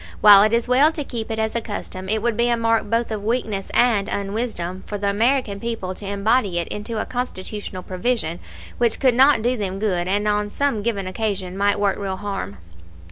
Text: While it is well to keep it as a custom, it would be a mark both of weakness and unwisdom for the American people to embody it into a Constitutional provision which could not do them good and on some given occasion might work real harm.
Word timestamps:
While 0.19 0.41
it 0.41 0.51
is 0.51 0.67
well 0.67 0.91
to 0.93 1.03
keep 1.03 1.29
it 1.29 1.37
as 1.37 1.55
a 1.55 1.61
custom, 1.61 2.09
it 2.09 2.23
would 2.23 2.35
be 2.35 2.49
a 2.49 2.57
mark 2.57 2.89
both 2.89 3.11
of 3.11 3.23
weakness 3.23 3.69
and 3.71 4.09
unwisdom 4.09 4.83
for 4.87 4.97
the 4.97 5.11
American 5.11 5.59
people 5.59 5.93
to 5.93 6.07
embody 6.07 6.57
it 6.57 6.67
into 6.69 6.99
a 6.99 7.05
Constitutional 7.05 7.83
provision 7.83 8.39
which 8.79 8.99
could 8.99 9.13
not 9.13 9.43
do 9.43 9.55
them 9.55 9.77
good 9.77 10.07
and 10.07 10.27
on 10.27 10.49
some 10.49 10.81
given 10.81 11.05
occasion 11.05 11.55
might 11.55 11.79
work 11.79 11.99
real 11.99 12.17
harm. 12.17 12.57